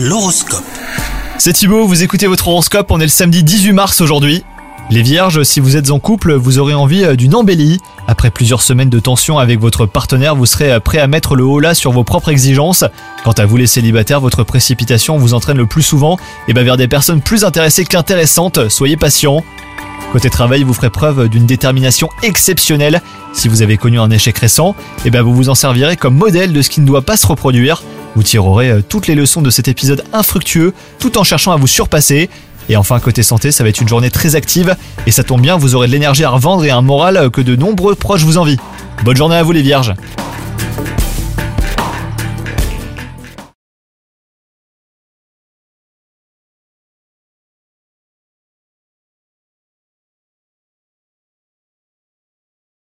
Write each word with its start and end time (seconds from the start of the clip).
L'horoscope. 0.00 0.62
C'est 1.38 1.52
Thibaut, 1.54 1.84
vous 1.84 2.04
écoutez 2.04 2.28
votre 2.28 2.46
horoscope, 2.46 2.92
on 2.92 3.00
est 3.00 3.04
le 3.04 3.08
samedi 3.08 3.42
18 3.42 3.72
mars 3.72 4.00
aujourd'hui. 4.00 4.44
Les 4.90 5.02
vierges, 5.02 5.42
si 5.42 5.58
vous 5.58 5.76
êtes 5.76 5.90
en 5.90 5.98
couple, 5.98 6.34
vous 6.34 6.60
aurez 6.60 6.74
envie 6.74 7.02
euh, 7.02 7.16
d'une 7.16 7.34
embellie. 7.34 7.80
Après 8.06 8.30
plusieurs 8.30 8.62
semaines 8.62 8.90
de 8.90 9.00
tension 9.00 9.40
avec 9.40 9.58
votre 9.58 9.86
partenaire, 9.86 10.36
vous 10.36 10.46
serez 10.46 10.70
euh, 10.70 10.78
prêt 10.78 10.98
à 10.98 11.08
mettre 11.08 11.34
le 11.34 11.42
haut 11.42 11.58
là 11.58 11.74
sur 11.74 11.90
vos 11.90 12.04
propres 12.04 12.28
exigences. 12.28 12.84
Quant 13.24 13.32
à 13.32 13.44
vous 13.44 13.56
les 13.56 13.66
célibataires, 13.66 14.20
votre 14.20 14.44
précipitation 14.44 15.18
vous 15.18 15.34
entraîne 15.34 15.56
le 15.56 15.66
plus 15.66 15.82
souvent 15.82 16.16
et 16.46 16.52
vers 16.52 16.76
des 16.76 16.86
personnes 16.86 17.20
plus 17.20 17.44
intéressées 17.44 17.84
qu'intéressantes, 17.84 18.68
soyez 18.68 18.96
patients. 18.96 19.42
Côté 20.12 20.30
travail, 20.30 20.62
vous 20.62 20.74
ferez 20.74 20.90
preuve 20.90 21.28
d'une 21.28 21.44
détermination 21.44 22.08
exceptionnelle. 22.22 23.02
Si 23.32 23.48
vous 23.48 23.62
avez 23.62 23.76
connu 23.76 23.98
un 23.98 24.10
échec 24.12 24.38
récent, 24.38 24.76
et 25.04 25.10
ben 25.10 25.22
vous 25.22 25.34
vous 25.34 25.48
en 25.48 25.56
servirez 25.56 25.96
comme 25.96 26.14
modèle 26.14 26.52
de 26.52 26.62
ce 26.62 26.70
qui 26.70 26.80
ne 26.80 26.86
doit 26.86 27.02
pas 27.02 27.16
se 27.16 27.26
reproduire. 27.26 27.82
Vous 28.18 28.24
tirerez 28.24 28.70
euh, 28.70 28.82
toutes 28.82 29.06
les 29.06 29.14
leçons 29.14 29.42
de 29.42 29.48
cet 29.48 29.68
épisode 29.68 30.02
infructueux 30.12 30.74
tout 30.98 31.18
en 31.18 31.22
cherchant 31.22 31.52
à 31.52 31.56
vous 31.56 31.68
surpasser. 31.68 32.28
Et 32.68 32.74
enfin, 32.74 32.98
côté 32.98 33.22
santé, 33.22 33.52
ça 33.52 33.62
va 33.62 33.70
être 33.70 33.80
une 33.80 33.86
journée 33.86 34.10
très 34.10 34.34
active 34.34 34.74
et 35.06 35.12
ça 35.12 35.22
tombe 35.22 35.40
bien, 35.40 35.56
vous 35.56 35.76
aurez 35.76 35.86
de 35.86 35.92
l'énergie 35.92 36.24
à 36.24 36.30
revendre 36.30 36.64
et 36.64 36.70
un 36.72 36.82
moral 36.82 37.30
que 37.30 37.40
de 37.40 37.54
nombreux 37.54 37.94
proches 37.94 38.24
vous 38.24 38.36
envient. 38.36 38.56
Bonne 39.04 39.16
journée 39.16 39.36
à 39.36 39.44
vous 39.44 39.52
les 39.52 39.62
vierges 39.62 39.94